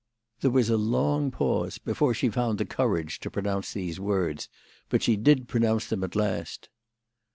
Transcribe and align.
There 0.39 0.49
was 0.49 0.71
a 0.71 0.77
long 0.77 1.29
pause 1.29 1.77
before 1.77 2.15
she 2.15 2.29
found 2.31 2.57
the 2.57 2.65
courage 2.65 3.19
to 3.19 3.29
pronounce 3.29 3.71
these 3.73 3.99
words, 3.99 4.49
but 4.89 5.03
she 5.03 5.15
did 5.15 5.47
pronounce 5.47 5.85
them 5.85 6.03
at 6.03 6.15
last. 6.15 6.69